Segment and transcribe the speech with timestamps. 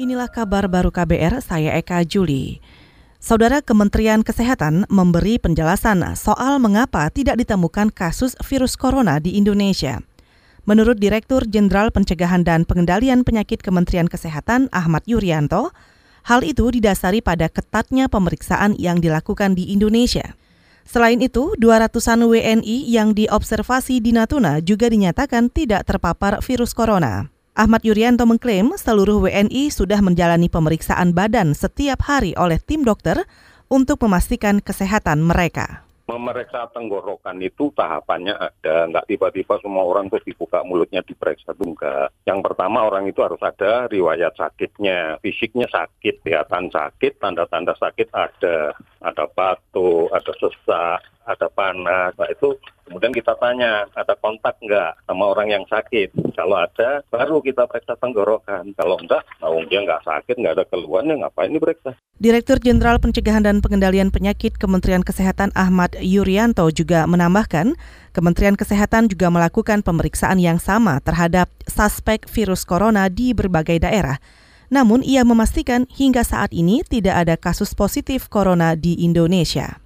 [0.00, 2.64] Inilah kabar baru KBR, saya Eka Juli.
[3.20, 10.00] Saudara Kementerian Kesehatan memberi penjelasan soal mengapa tidak ditemukan kasus virus corona di Indonesia.
[10.64, 15.76] Menurut Direktur Jenderal Pencegahan dan Pengendalian Penyakit Kementerian Kesehatan Ahmad Yuryanto,
[16.24, 20.40] hal itu didasari pada ketatnya pemeriksaan yang dilakukan di Indonesia.
[20.88, 27.28] Selain itu, 200-an WNI yang diobservasi di Natuna juga dinyatakan tidak terpapar virus corona.
[27.52, 33.28] Ahmad Yuryanto mengklaim seluruh WNI sudah menjalani pemeriksaan badan setiap hari oleh tim dokter
[33.68, 40.60] untuk memastikan kesehatan mereka memeriksa tenggorokan itu tahapannya ada, nggak tiba-tiba semua orang terus dibuka
[40.66, 42.12] mulutnya diperiksa itu enggak.
[42.28, 48.76] Yang pertama orang itu harus ada riwayat sakitnya, fisiknya sakit, kelihatan sakit, tanda-tanda sakit ada,
[49.00, 55.24] ada batuk, ada sesak, ada panas, nah itu kemudian kita tanya ada kontak nggak sama
[55.32, 56.12] orang yang sakit.
[56.34, 58.74] Kalau ada, baru kita periksa tenggorokan.
[58.74, 61.94] Kalau enggak, nah dia nggak sakit, nggak ada keluhan, ya ngapain diperiksa?
[62.22, 67.74] Direktur Jenderal Pencegahan dan Pengendalian Penyakit Kementerian Kesehatan Ahmad Yuryanto juga menambahkan,
[68.14, 74.22] Kementerian Kesehatan juga melakukan pemeriksaan yang sama terhadap suspek virus corona di berbagai daerah.
[74.72, 79.81] Namun ia memastikan hingga saat ini tidak ada kasus positif corona di Indonesia.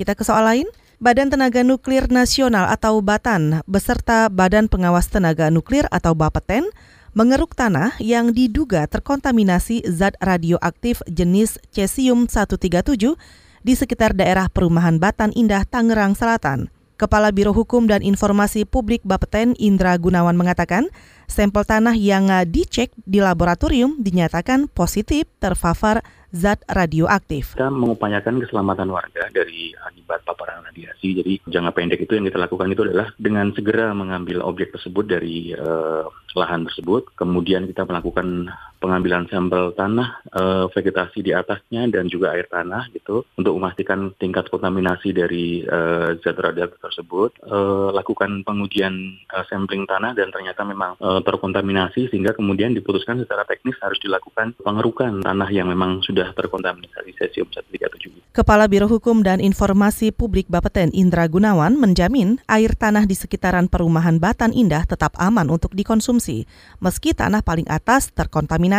[0.00, 0.64] Kita ke soal lain.
[0.96, 6.64] Badan Tenaga Nuklir Nasional atau BATAN beserta Badan Pengawas Tenaga Nuklir atau BAPETEN
[7.12, 13.12] mengeruk tanah yang diduga terkontaminasi zat radioaktif jenis cesium-137
[13.60, 16.72] di sekitar daerah perumahan Batan Indah, Tangerang Selatan.
[16.96, 20.88] Kepala Biro Hukum dan Informasi Publik Bapeten Indra Gunawan mengatakan,
[21.28, 27.58] sampel tanah yang dicek di laboratorium dinyatakan positif terpapar zat radioaktif.
[27.58, 31.18] Kita mengupayakan keselamatan warga dari akibat paparan radiasi.
[31.18, 35.52] Jadi jangka pendek itu yang kita lakukan itu adalah dengan segera mengambil objek tersebut dari
[35.54, 36.06] uh,
[36.38, 42.48] lahan tersebut, kemudian kita melakukan pengambilan sampel tanah, uh, vegetasi di atasnya dan juga air
[42.48, 47.36] tanah gitu untuk memastikan tingkat kontaminasi dari uh, zat radioaktif tersebut.
[47.44, 53.44] Uh, lakukan pengujian uh, sampling tanah dan ternyata memang uh, terkontaminasi sehingga kemudian diputuskan secara
[53.44, 58.32] teknis harus dilakukan pengerukan tanah yang memang sudah terkontaminasi cesium 137.
[58.32, 64.22] Kepala Biro Hukum dan Informasi Publik Bapeten Indra Gunawan menjamin air tanah di sekitaran perumahan
[64.22, 66.46] Batan Indah tetap aman untuk dikonsumsi,
[66.80, 68.69] meski tanah paling atas terkontaminasi.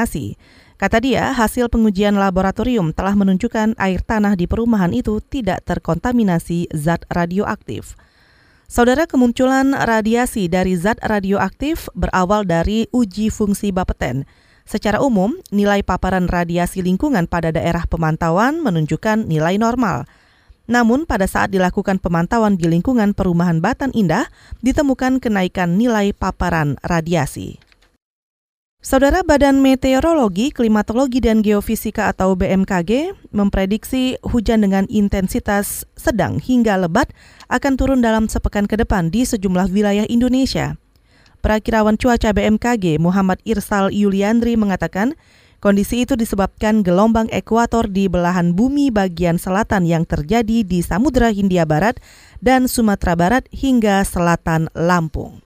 [0.82, 7.06] Kata dia, hasil pengujian laboratorium telah menunjukkan air tanah di perumahan itu tidak terkontaminasi zat
[7.14, 7.94] radioaktif.
[8.66, 14.24] Saudara kemunculan radiasi dari zat radioaktif berawal dari uji fungsi Bapeten.
[14.66, 20.08] Secara umum, nilai paparan radiasi lingkungan pada daerah pemantauan menunjukkan nilai normal.
[20.72, 24.32] Namun pada saat dilakukan pemantauan di lingkungan perumahan Batan Indah,
[24.64, 27.60] ditemukan kenaikan nilai paparan radiasi.
[28.82, 37.14] Saudara Badan Meteorologi, Klimatologi, dan Geofisika atau BMKG memprediksi hujan dengan intensitas sedang hingga lebat
[37.46, 40.82] akan turun dalam sepekan ke depan di sejumlah wilayah Indonesia.
[41.46, 45.14] Perakirawan cuaca BMKG Muhammad Irsal Yuliandri mengatakan,
[45.62, 51.70] kondisi itu disebabkan gelombang ekuator di belahan bumi bagian selatan yang terjadi di Samudra Hindia
[51.70, 52.02] Barat
[52.42, 55.46] dan Sumatera Barat hingga selatan Lampung.